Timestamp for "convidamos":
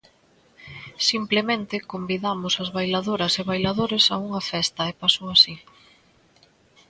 1.91-2.53